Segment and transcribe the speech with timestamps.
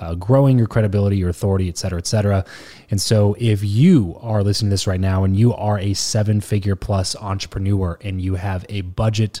[0.00, 2.44] uh, growing your credibility, your authority, et cetera, et cetera.
[2.90, 6.40] And so, if you are listening to this right now and you are a seven
[6.40, 9.40] figure plus entrepreneur and you have a budget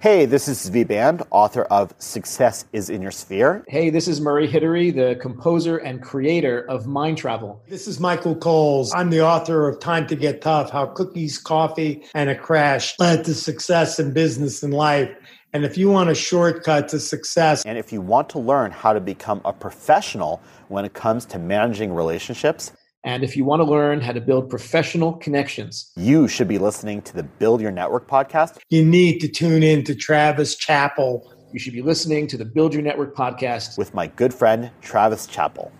[0.00, 3.62] Hey, this is Zvi Band, author of Success is in Your Sphere.
[3.68, 7.62] Hey, this is Murray Hidary, the composer and creator of Mind Travel.
[7.68, 8.94] This is Michael Coles.
[8.94, 13.26] I'm the author of Time to Get Tough How Cookies, Coffee, and a Crash Led
[13.26, 15.14] to Success in Business and Life.
[15.52, 18.94] And if you want a shortcut to success, and if you want to learn how
[18.94, 22.72] to become a professional when it comes to managing relationships,
[23.02, 27.00] and if you want to learn how to build professional connections, you should be listening
[27.02, 28.58] to the Build Your Network podcast.
[28.68, 31.32] You need to tune in to Travis Chappell.
[31.52, 35.26] You should be listening to the Build Your Network podcast with my good friend, Travis
[35.26, 35.72] Chappell.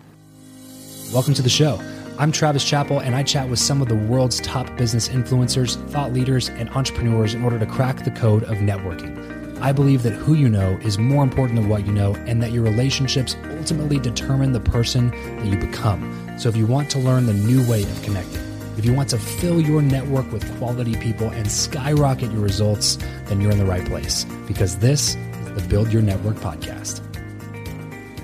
[1.13, 1.79] Welcome to the show.
[2.17, 6.13] I'm Travis Chappell, and I chat with some of the world's top business influencers, thought
[6.13, 9.40] leaders, and entrepreneurs in order to crack the code of networking.
[9.61, 12.51] I believe that who you know is more important than what you know, and that
[12.51, 16.01] your relationships ultimately determine the person that you become.
[16.39, 18.41] So if you want to learn the new way of connecting,
[18.79, 22.95] if you want to fill your network with quality people and skyrocket your results,
[23.25, 27.05] then you're in the right place because this is the Build Your Network podcast.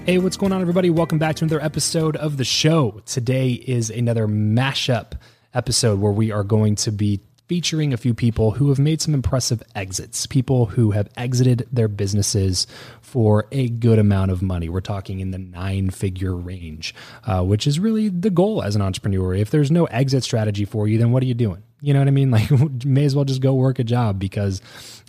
[0.07, 0.89] Hey, what's going on, everybody?
[0.89, 3.03] Welcome back to another episode of the show.
[3.05, 5.11] Today is another mashup
[5.53, 9.13] episode where we are going to be featuring a few people who have made some
[9.13, 12.67] impressive exits, people who have exited their businesses
[13.01, 14.67] for a good amount of money.
[14.67, 16.93] We're talking in the nine figure range,
[17.25, 19.33] uh, which is really the goal as an entrepreneur.
[19.33, 21.63] If there's no exit strategy for you, then what are you doing?
[21.79, 22.31] You know what I mean?
[22.37, 22.49] Like,
[22.85, 24.61] may as well just go work a job because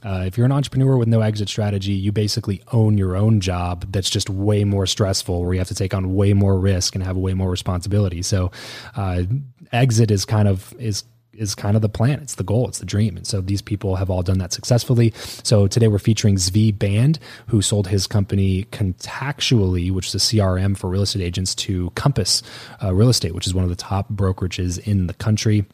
[0.04, 3.90] uh, if you're an entrepreneur with no exit strategy, you basically own your own job
[3.90, 7.02] that's just way more stressful, where you have to take on way more risk and
[7.02, 8.22] have way more responsibility.
[8.22, 8.52] So,
[8.96, 9.24] uh,
[9.72, 11.04] exit is kind of is
[11.38, 12.20] is kind of the plan.
[12.20, 12.68] It's the goal.
[12.68, 13.16] It's the dream.
[13.16, 15.12] And so these people have all done that successfully.
[15.16, 20.76] So today we're featuring Zvi Band, who sold his company Contactually, which is a CRM
[20.76, 22.42] for real estate agents, to Compass
[22.82, 25.64] uh, Real Estate, which is one of the top brokerages in the country.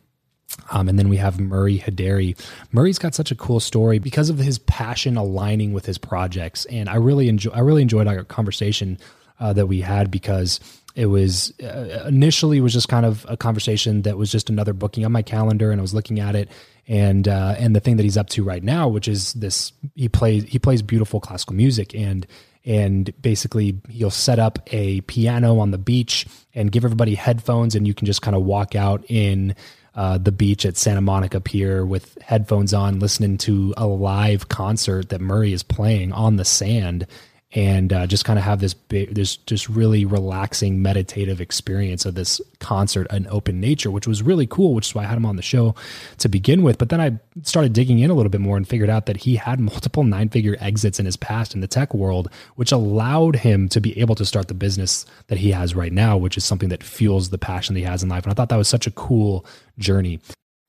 [0.71, 2.39] Um, and then we have Murray Hidary.
[2.71, 6.89] Murray's got such a cool story because of his passion aligning with his projects, and
[6.89, 7.51] I really enjoy.
[7.51, 8.99] I really enjoyed our conversation
[9.41, 10.61] uh, that we had because
[10.95, 15.05] it was uh, initially was just kind of a conversation that was just another booking
[15.05, 16.49] on my calendar and I was looking at it.
[16.87, 20.09] And uh, and the thing that he's up to right now which is this he
[20.09, 22.27] plays he plays beautiful classical music and
[22.67, 27.87] and basically he'll set up a piano on the beach and give everybody headphones and
[27.87, 29.55] you can just kind of walk out in
[29.95, 35.11] uh, the beach at Santa Monica Pier with headphones on, listening to a live concert
[35.11, 37.07] that Murray is playing on the sand
[37.55, 42.17] and uh, just kind of have this big, this just really relaxing meditative experience of
[42.17, 44.75] this concert and open nature, which was really cool.
[44.75, 45.77] Which is why I had him on the show
[46.19, 46.79] to begin with.
[46.79, 49.37] But then I started digging in a little bit more and figured out that he
[49.37, 53.69] had multiple nine figure exits in his past in the tech world, which allowed him
[53.69, 56.71] to be able to start the business that he has right now, which is something
[56.71, 58.25] that fuels the passion that he has in life.
[58.25, 59.47] And I thought that was such a cool
[59.79, 60.19] journey.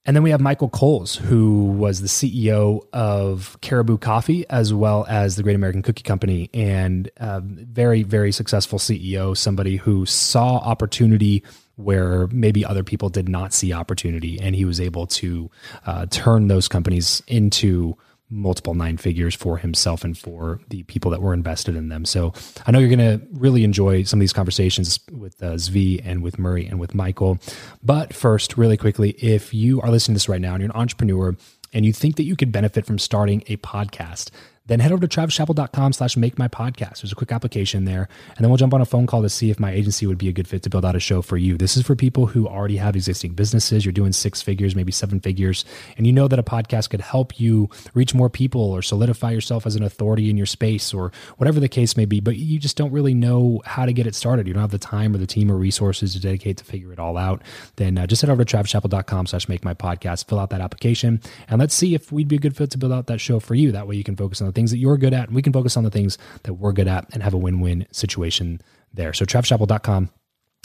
[0.06, 5.06] And then we have Michael Coles, who was the CEO of Caribou Coffee as well
[5.10, 10.58] as the Great American Cookie Company, and uh, very, very successful CEO, somebody who saw
[10.58, 11.44] opportunity
[11.78, 15.50] where maybe other people did not see opportunity, and he was able to
[15.88, 17.98] uh, turn those companies into
[18.30, 22.06] multiple nine figures for himself and for the people that were invested in them.
[22.06, 22.34] So
[22.66, 26.24] I know you're going to really enjoy some of these conversations with uh, Zvi and
[26.24, 27.38] with Murray and with Michael.
[27.84, 30.78] But first, really quickly, if you are listening to this right now and you're an
[30.78, 31.36] entrepreneur
[31.72, 34.32] and you think that you could benefit from starting a podcast,
[34.68, 37.02] then head over to travischappell.com slash make my podcast.
[37.02, 38.10] There's a quick application there.
[38.30, 40.28] And then we'll jump on a phone call to see if my agency would be
[40.28, 41.58] a good fit to build out a show for you.
[41.58, 43.86] This is for people who already have existing businesses.
[43.86, 45.66] You're doing six figures, maybe seven figures,
[45.98, 49.66] and you know that a podcast could help you reach more people or solidify yourself
[49.68, 52.78] as an authority in your space or whatever the case may be, but you just
[52.78, 54.48] don't really know how to get it started.
[54.48, 57.00] You don't have the time or the team or resources to dedicate to figure it
[57.00, 57.44] all out.
[57.76, 61.22] Then uh, just head over to travischappell.com slash make my podcast, fill out that application,
[61.48, 63.54] and let's see if we'd be a good fit to build out that show for
[63.54, 63.72] you.
[63.72, 65.54] That way you can focus on the things that you're good at, and we can
[65.54, 68.62] focus on the things that we're good at and have a win-win situation
[68.94, 69.14] there.
[69.14, 70.10] So travischappell.com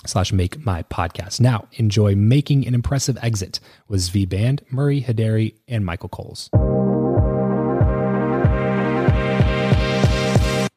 [0.07, 1.41] slash make my podcast.
[1.41, 6.49] Now enjoy making an impressive exit with Zvi Band, Murray Hidary, and Michael Coles.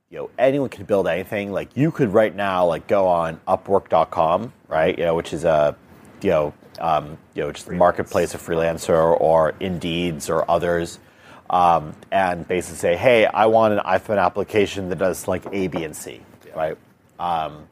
[0.10, 1.51] You know, anyone can build anything.
[1.51, 4.98] Like you could right now, like go on Upwork.com, right?
[4.98, 5.75] You know, which is a,
[6.21, 11.00] you know, um, you know, just the marketplace of freelancer or Indeeds or others
[11.49, 15.83] um, and basically say, hey, I want an iPhone application that does like A, B,
[15.83, 16.53] and C, yeah.
[16.53, 16.77] right?
[17.19, 17.67] Um,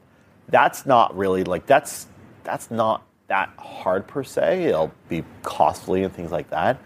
[0.48, 2.06] that's not really like that's
[2.44, 4.64] that's not that hard per se.
[4.64, 6.78] It'll be costly and things like that.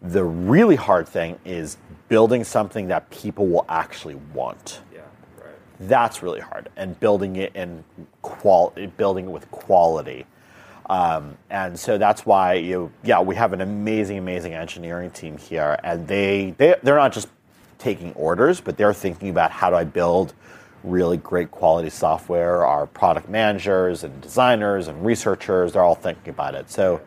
[0.00, 1.76] The really hard thing is
[2.08, 4.80] building something that people will actually want.
[4.92, 5.00] Yeah,
[5.38, 5.54] right.
[5.80, 7.84] That's really hard, and building it in
[8.22, 10.26] qual, building it with quality.
[10.92, 15.78] Um, and so that's why you, yeah, we have an amazing, amazing engineering team here,
[15.82, 17.28] and they, they they're not just
[17.78, 20.34] taking orders, but they're thinking about how do I build
[20.84, 22.66] really great quality software.
[22.66, 26.70] Our product managers and designers and researchers, they're all thinking about it.
[26.70, 27.00] So,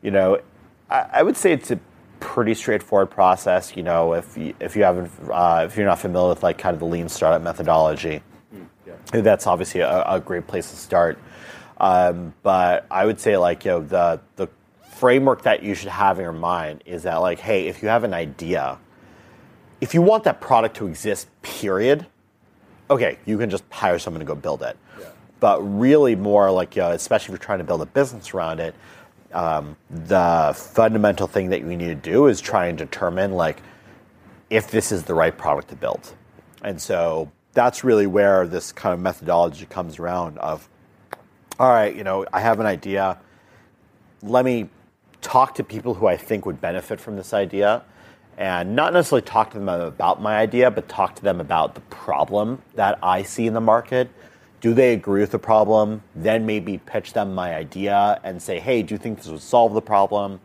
[0.00, 0.40] you know,
[0.88, 1.78] I, I would say it's a
[2.20, 3.76] pretty straightforward process.
[3.76, 6.72] You know, if you, if you haven't, uh, if you're not familiar with like kind
[6.72, 8.22] of the lean startup methodology,
[8.54, 9.20] mm, yeah.
[9.20, 11.18] that's obviously a, a great place to start.
[11.78, 14.48] Um, but I would say like you know the the
[14.96, 18.02] framework that you should have in your mind is that like hey if you have
[18.02, 18.78] an idea
[19.82, 22.06] if you want that product to exist period
[22.88, 25.06] okay you can just hire someone to go build it yeah.
[25.38, 28.74] but really more like uh, especially if you're trying to build a business around it
[29.34, 33.60] um, the fundamental thing that you need to do is try and determine like
[34.48, 36.14] if this is the right product to build
[36.62, 40.70] and so that's really where this kind of methodology comes around of
[41.58, 43.18] all right, you know, I have an idea.
[44.22, 44.68] Let me
[45.22, 47.82] talk to people who I think would benefit from this idea
[48.36, 51.80] and not necessarily talk to them about my idea, but talk to them about the
[51.82, 54.10] problem that I see in the market.
[54.60, 56.02] Do they agree with the problem?
[56.14, 59.72] Then maybe pitch them my idea and say, hey, do you think this would solve
[59.72, 60.40] the problem?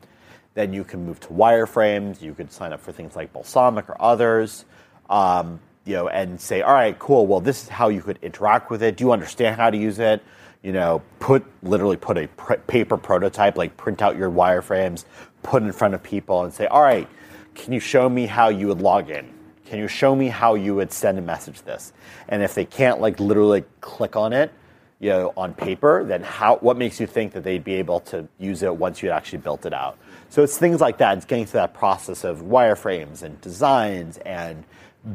[0.53, 2.21] Then you can move to wireframes.
[2.21, 4.65] You could sign up for things like Balsamiq or others.
[5.09, 7.27] Um, you know, and say, all right, cool.
[7.27, 8.97] Well, this is how you could interact with it.
[8.97, 10.21] Do you understand how to use it?
[10.61, 15.05] you know, put literally put a pr- paper prototype, like print out your wireframes,
[15.43, 17.07] put in front of people, and say, all right,
[17.55, 19.33] can you show me how you would log in?
[19.65, 21.93] Can you show me how you would send a message this?
[22.27, 24.51] And if they can't like literally click on it,
[24.99, 26.57] you know, on paper, then how?
[26.57, 29.65] What makes you think that they'd be able to use it once you actually built
[29.65, 29.97] it out?
[30.29, 31.17] So it's things like that.
[31.17, 34.63] It's getting through that process of wireframes and designs and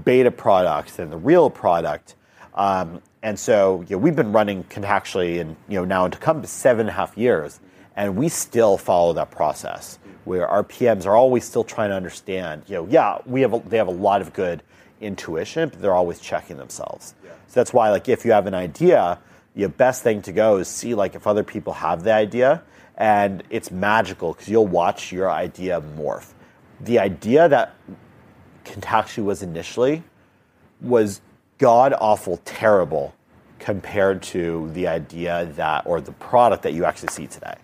[0.04, 2.14] beta products than the real product.
[2.54, 6.42] Um, and so you know, we've been running Contactually and you know now to come
[6.42, 7.60] to seven and a half years,
[7.94, 12.62] and we still follow that process where our PMs are always still trying to understand.
[12.66, 14.62] You know, yeah, we have a, they have a lot of good
[15.00, 17.14] intuition, but they're always checking themselves.
[17.24, 17.30] Yeah.
[17.46, 19.20] So that's why, like, if you have an idea,
[19.54, 22.62] the best thing to go is see like if other people have the idea,
[22.96, 26.32] and it's magical because you'll watch your idea morph.
[26.80, 27.74] The idea that
[28.66, 30.02] Contactually was initially
[30.80, 31.20] was
[31.58, 33.14] god awful terrible
[33.60, 37.54] compared to the idea that or the product that you actually see today.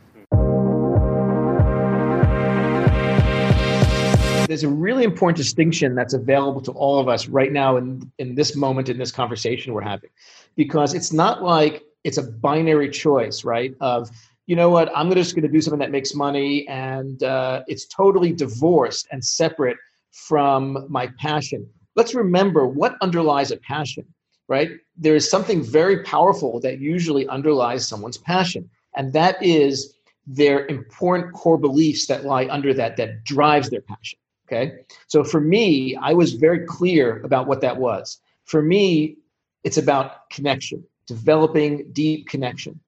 [4.47, 8.35] There's a really important distinction that's available to all of us right now in, in
[8.37, 10.11] this moment in this conversation we're having.
[10.57, 13.75] Because it's not like it's a binary choice, right?
[13.81, 14.09] Of,
[14.47, 17.87] you know what, I'm just going to do something that makes money and uh, it's
[17.87, 19.77] totally divorced and separate
[20.13, 21.69] from my passion.
[21.97, 24.07] Let's remember what underlies a passion
[24.53, 24.71] right?
[24.99, 29.95] There is something very powerful that usually underlies someone's passion, and that is
[30.27, 34.19] their important core beliefs that lie under that that drives their passion.
[34.47, 34.73] Okay.
[35.07, 38.21] So for me, I was very clear about what that was.
[38.45, 39.17] For me,
[39.65, 42.79] it's about connection, developing deep connection.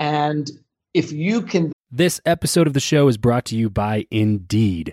[0.00, 0.50] And
[0.92, 1.72] if you can.
[1.92, 4.92] This episode of the show is brought to you by Indeed.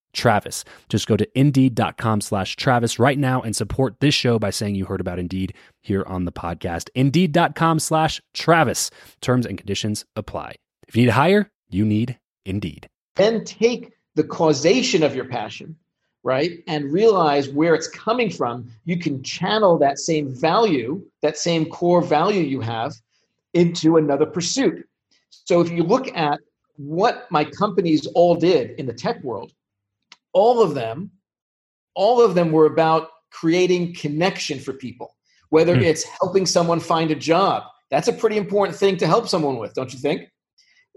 [0.13, 0.63] Travis.
[0.89, 4.85] Just go to indeed.com slash Travis right now and support this show by saying you
[4.85, 6.89] heard about Indeed here on the podcast.
[6.95, 8.91] Indeed.com slash Travis.
[9.21, 10.55] Terms and conditions apply.
[10.87, 12.87] If you need to hire, you need Indeed.
[13.15, 15.75] Then take the causation of your passion,
[16.23, 18.69] right, and realize where it's coming from.
[18.85, 22.93] You can channel that same value, that same core value you have,
[23.53, 24.87] into another pursuit.
[25.29, 26.39] So if you look at
[26.77, 29.53] what my companies all did in the tech world,
[30.33, 31.11] all of them,
[31.95, 35.15] all of them were about creating connection for people.
[35.49, 35.83] Whether mm.
[35.83, 39.73] it's helping someone find a job, that's a pretty important thing to help someone with,
[39.73, 40.29] don't you think?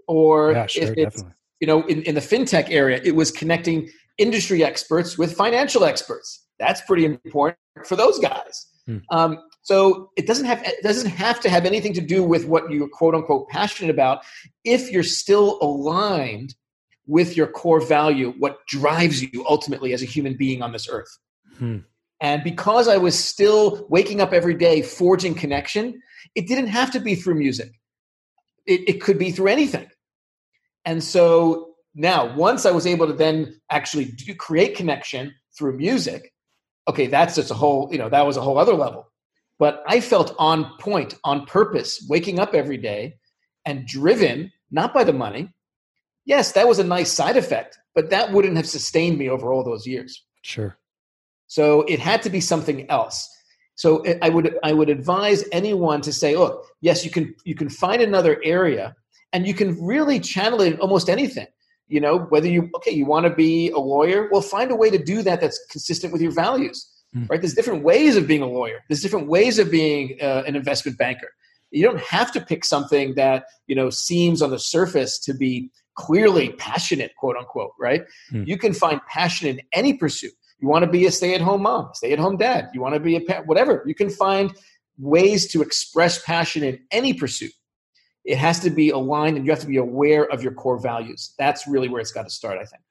[0.07, 1.35] Or yeah, sure, if it's, definitely.
[1.61, 6.47] you know, in, in the fintech area, it was connecting industry experts with financial experts.
[6.59, 8.67] That's pretty important for those guys.
[8.89, 9.03] Mm.
[9.11, 12.71] Um, so it doesn't have it doesn't have to have anything to do with what
[12.71, 14.23] you're quote unquote passionate about
[14.65, 16.55] if you're still aligned
[17.07, 21.19] with your core value, what drives you ultimately as a human being on this earth.
[21.59, 21.79] Hmm.
[22.21, 26.01] And because I was still waking up every day forging connection,
[26.35, 27.71] it didn't have to be through music.
[28.67, 29.89] It, it could be through anything.
[30.85, 36.33] And so now, once I was able to then actually do, create connection through music,
[36.89, 39.11] okay, that's just a whole, you know, that was a whole other level.
[39.59, 43.17] But I felt on point, on purpose, waking up every day
[43.65, 45.55] and driven not by the money,
[46.25, 49.65] yes, that was a nice side effect, but that wouldn't have sustained me over all
[49.65, 50.25] those years.
[50.43, 50.77] Sure.
[51.47, 53.29] So it had to be something else.
[53.77, 57.69] So I would I would advise anyone to say, look, yes, you can you can
[57.69, 58.95] find another area,
[59.33, 61.47] and you can really channel it in almost anything.
[61.89, 64.91] You know, whether you okay, you want to be a lawyer, well, find a way
[64.91, 66.89] to do that that's consistent with your values.
[67.17, 67.29] Mm.
[67.29, 67.41] Right?
[67.41, 68.81] There's different ways of being a lawyer.
[68.89, 71.29] There's different ways of being uh, an investment banker.
[71.71, 75.71] You don't have to pick something that you know seems on the surface to be
[75.97, 78.05] clearly passionate, quote unquote, right?
[78.33, 78.47] Mm.
[78.47, 80.33] You can find passion in any pursuit.
[80.59, 82.95] You want to be a stay at home mom, stay at home dad, you want
[82.95, 83.83] to be a pet, whatever.
[83.87, 84.55] You can find
[84.99, 87.53] ways to express passion in any pursuit.
[88.25, 91.35] It has to be aligned and you have to be aware of your core values.
[91.39, 92.83] That's really where it's got to start, I think.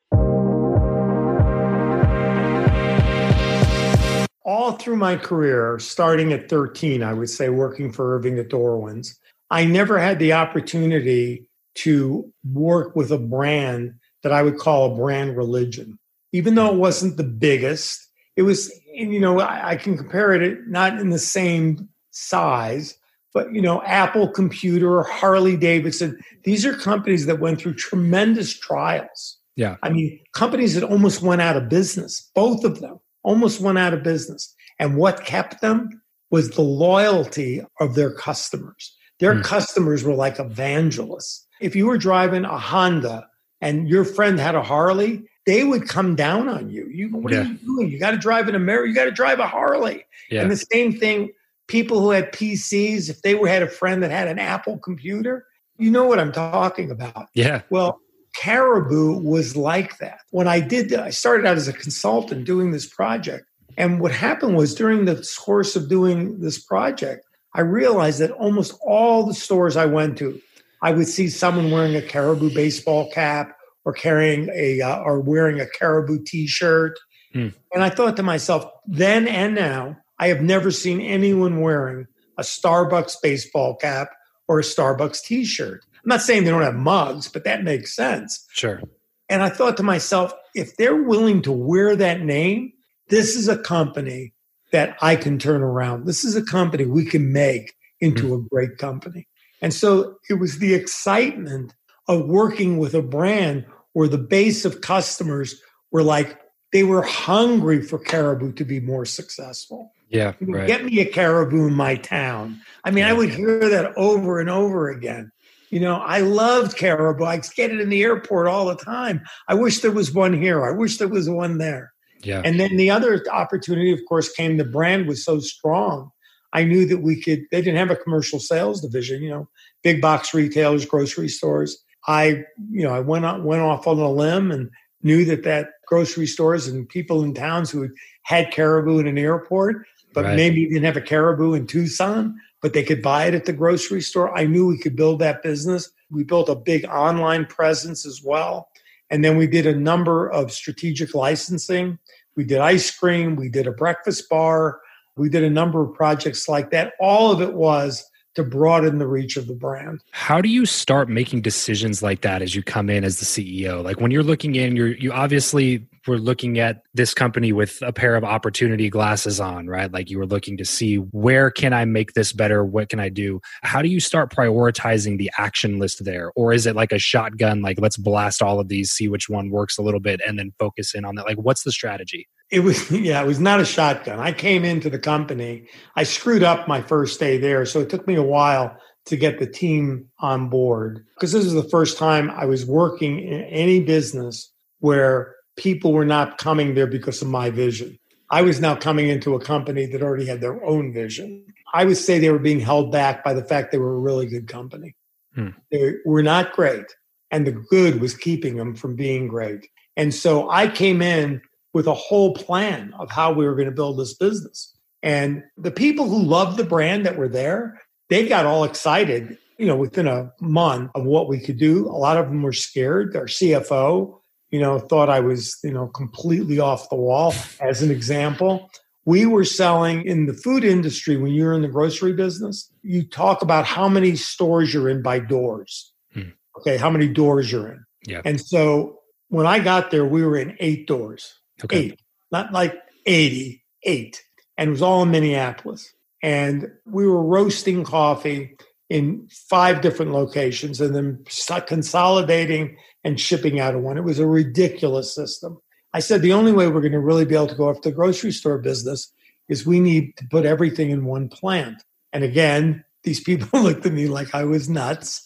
[4.46, 9.18] All through my career, starting at 13, I would say, working for Irving at Darwin's,
[9.50, 14.96] I never had the opportunity to work with a brand that I would call a
[14.96, 16.00] brand religion.
[16.32, 18.00] Even though it wasn't the biggest,
[18.36, 22.98] it was, you know, I, I can compare it not in the same size,
[23.34, 29.38] but, you know, Apple Computer, Harley Davidson, these are companies that went through tremendous trials.
[29.56, 29.76] Yeah.
[29.84, 33.94] I mean, companies that almost went out of business, both of them almost went out
[33.94, 34.54] of business.
[34.80, 36.02] And what kept them
[36.32, 38.96] was the loyalty of their customers.
[39.20, 39.44] Their mm.
[39.44, 43.28] customers were like evangelists if you were driving a Honda
[43.62, 46.88] and your friend had a Harley, they would come down on you.
[46.88, 47.40] You, what yeah.
[47.40, 47.90] are you doing?
[47.90, 48.90] You got to drive an America.
[48.90, 50.06] You got to drive a Harley.
[50.30, 50.42] Yeah.
[50.42, 51.32] And the same thing,
[51.68, 55.46] people who had PCs, if they were had a friend that had an Apple computer,
[55.78, 57.28] you know what I'm talking about.
[57.34, 57.62] Yeah.
[57.70, 58.00] Well,
[58.36, 60.20] Caribou was like that.
[60.32, 63.46] When I did, I started out as a consultant doing this project.
[63.78, 68.78] And what happened was during the course of doing this project, I realized that almost
[68.82, 70.40] all the stores I went to,
[70.84, 75.60] I would see someone wearing a Caribou baseball cap or carrying a uh, or wearing
[75.60, 77.00] a Caribou T-shirt.
[77.34, 77.54] Mm.
[77.74, 82.06] And I thought to myself, then and now, I have never seen anyone wearing
[82.38, 84.10] a Starbucks baseball cap
[84.48, 85.86] or a Starbucks T-shirt.
[85.94, 88.46] I'm not saying they don't have mugs, but that makes sense.
[88.52, 88.82] Sure.
[89.30, 92.74] And I thought to myself, if they're willing to wear that name,
[93.08, 94.34] this is a company
[94.72, 96.06] that I can turn around.
[96.06, 98.46] This is a company we can make into mm-hmm.
[98.46, 99.28] a great company.
[99.64, 101.74] And so it was the excitement
[102.08, 105.60] of working with a brand where the base of customers
[105.92, 106.38] were like,
[106.74, 109.92] they were hungry for Caribou to be more successful.
[110.10, 110.34] Yeah.
[110.42, 110.68] Right.
[110.68, 112.62] Get me a Caribou in my town.
[112.84, 113.12] I mean, yeah.
[113.12, 115.32] I would hear that over and over again.
[115.70, 117.24] You know, I loved Caribou.
[117.24, 119.24] I get it in the airport all the time.
[119.48, 120.64] I wish there was one here.
[120.64, 121.94] I wish there was one there.
[122.22, 122.42] Yeah.
[122.44, 126.12] And then the other opportunity, of course, came the brand was so strong.
[126.54, 129.50] I knew that we could, they didn't have a commercial sales division, you know,
[129.82, 131.84] big box retailers, grocery stores.
[132.08, 134.70] I, you know, I went on, went off on a limb and
[135.02, 137.90] knew that that grocery stores and people in towns who
[138.22, 140.36] had caribou in an airport, but right.
[140.36, 144.02] maybe didn't have a caribou in Tucson, but they could buy it at the grocery
[144.02, 144.36] store.
[144.38, 145.92] I knew we could build that business.
[146.12, 148.70] We built a big online presence as well.
[149.10, 152.00] And then we did a number of strategic licensing.
[152.36, 154.80] We did ice cream, we did a breakfast bar,
[155.18, 156.94] we did a number of projects like that.
[157.00, 158.04] All of it was
[158.36, 160.02] to broaden the reach of the brand.
[160.12, 163.84] How do you start making decisions like that as you come in as the CEO?
[163.84, 167.94] Like when you're looking in, you're you obviously were looking at this company with a
[167.94, 169.92] pair of opportunity glasses on, right?
[169.92, 172.66] Like you were looking to see where can I make this better?
[172.66, 173.40] What can I do?
[173.62, 176.32] How do you start prioritizing the action list there?
[176.36, 179.50] Or is it like a shotgun, like let's blast all of these, see which one
[179.50, 181.26] works a little bit, and then focus in on that?
[181.26, 182.28] Like what's the strategy?
[182.54, 184.20] It was yeah, it was not a shotgun.
[184.20, 185.68] I came into the company.
[185.96, 189.40] I screwed up my first day there, so it took me a while to get
[189.40, 193.82] the team on board because this was the first time I was working in any
[193.82, 197.98] business where people were not coming there because of my vision.
[198.30, 201.46] I was now coming into a company that already had their own vision.
[201.74, 204.26] I would say they were being held back by the fact they were a really
[204.26, 204.96] good company.
[205.36, 205.50] Hmm.
[205.72, 206.86] They were not great,
[207.32, 209.68] and the good was keeping them from being great.
[209.98, 211.42] And so I came in
[211.74, 214.74] with a whole plan of how we were going to build this business.
[215.02, 219.66] And the people who loved the brand that were there, they got all excited, you
[219.66, 221.88] know, within a month of what we could do.
[221.88, 223.16] A lot of them were scared.
[223.16, 224.20] Our CFO,
[224.52, 228.70] you know, thought I was, you know, completely off the wall, as an example.
[229.06, 233.42] We were selling in the food industry when you're in the grocery business, you talk
[233.42, 235.92] about how many stores you're in by doors.
[236.14, 236.30] Hmm.
[236.60, 237.84] Okay, how many doors you're in.
[238.06, 238.22] Yeah.
[238.24, 241.34] And so when I got there, we were in eight doors.
[241.64, 241.78] Okay.
[241.78, 244.24] Eight, not like 80, eight.
[244.58, 245.94] And it was all in Minneapolis.
[246.22, 248.56] And we were roasting coffee
[248.90, 251.26] in five different locations and then
[251.66, 253.98] consolidating and shipping out of one.
[253.98, 255.58] It was a ridiculous system.
[255.94, 257.96] I said the only way we're going to really be able to go after the
[257.96, 259.12] grocery store business
[259.50, 261.84] is we need to put everything in one plant.
[262.14, 265.24] And again, these people looked at me like I was nuts.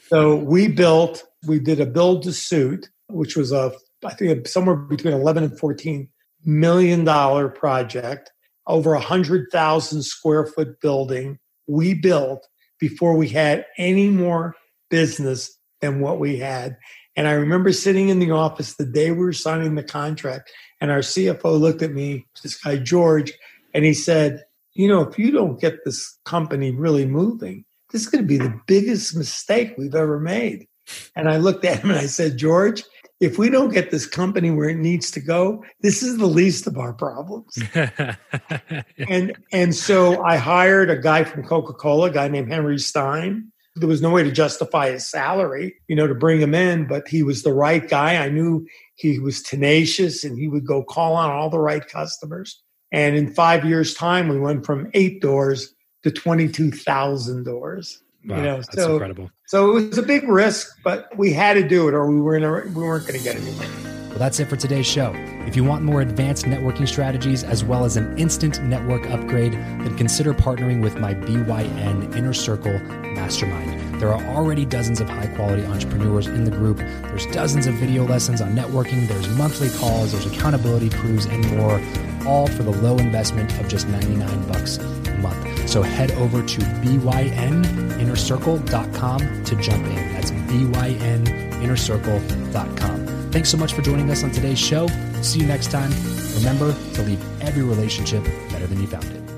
[0.08, 3.72] so we built, we did a build to suit, which was a
[4.04, 6.08] I think somewhere between 11 and 14
[6.44, 8.32] million dollar project,
[8.66, 12.46] over a hundred thousand square foot building we built
[12.78, 14.54] before we had any more
[14.90, 16.76] business than what we had.
[17.16, 20.90] And I remember sitting in the office the day we were signing the contract, and
[20.90, 23.32] our CFO looked at me, this guy George,
[23.74, 28.08] and he said, You know, if you don't get this company really moving, this is
[28.08, 30.66] going to be the biggest mistake we've ever made.
[31.14, 32.82] And I looked at him and I said, George,
[33.20, 36.66] if we don't get this company where it needs to go, this is the least
[36.66, 37.58] of our problems.
[39.08, 43.52] and and so I hired a guy from Coca-Cola, a guy named Henry Stein.
[43.76, 47.06] There was no way to justify his salary, you know, to bring him in, but
[47.06, 48.16] he was the right guy.
[48.16, 52.60] I knew he was tenacious and he would go call on all the right customers.
[52.90, 58.02] And in five years' time, we went from eight doors to 22,000 doors.
[58.24, 59.30] Wow, you know, that's so, incredible.
[59.46, 62.74] So it was a big risk, but we had to do it, or we weren't
[62.74, 63.68] we weren't going to get anywhere.
[64.10, 65.12] Well, that's it for today's show.
[65.46, 69.96] If you want more advanced networking strategies as well as an instant network upgrade, then
[69.96, 72.78] consider partnering with my BYN Inner Circle
[73.14, 74.00] Mastermind.
[74.00, 76.78] There are already dozens of high quality entrepreneurs in the group.
[76.78, 81.80] There's dozens of video lessons on networking, there's monthly calls, there's accountability crews, and more,
[82.26, 85.49] all for the low investment of just 99 bucks a month.
[85.70, 90.12] So head over to byninnercircle.com to jump in.
[90.12, 93.06] That's byninnercircle.com.
[93.30, 94.88] Thanks so much for joining us on today's show.
[95.22, 95.92] See you next time.
[96.34, 99.29] Remember to leave every relationship better than you found it.